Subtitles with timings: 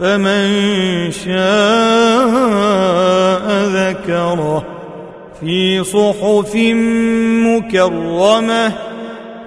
[0.00, 1.32] فمن شاء
[3.64, 4.64] ذكره
[5.40, 6.54] في صحف
[7.46, 8.72] مكرمة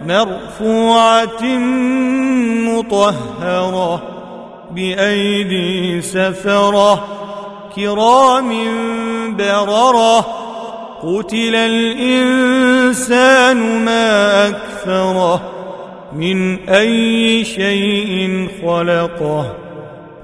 [0.08, 1.44] مرفوعة
[2.70, 4.02] مطهرة
[4.72, 7.04] بأيدي سفرة
[7.76, 8.52] كرام
[9.38, 10.20] بررة
[11.04, 13.06] قتل الإنسان
[13.86, 15.42] ما أكفره
[16.16, 19.56] من أي شيء خلقه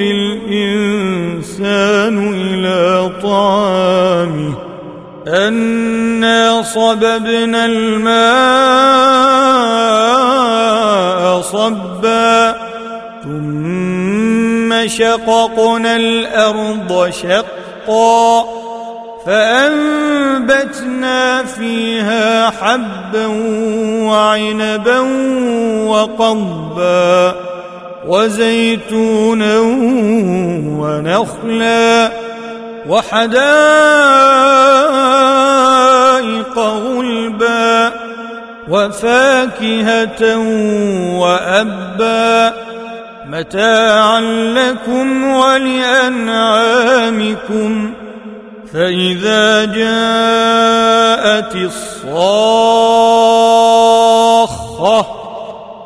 [0.00, 1.64] الإنسان
[2.34, 4.54] إلى طعامه.
[5.26, 8.88] انا صببنا الماء
[11.40, 12.56] صبا
[13.24, 18.44] ثم شققنا الأرض شقا
[19.26, 20.64] فانبتنا
[21.44, 23.26] فيها حبا
[24.06, 24.98] وعنبا
[25.86, 27.34] وقضبا
[28.06, 29.58] وزيتونا
[30.78, 32.12] ونخلا
[32.88, 33.38] وحدائق
[36.58, 37.92] غلبا
[38.68, 40.36] وفاكهة
[41.18, 42.54] وأبا
[43.26, 44.20] متاعا
[44.54, 46.52] لكم ولأنعامكم
[48.72, 51.98] فإذا جاءت الصاخه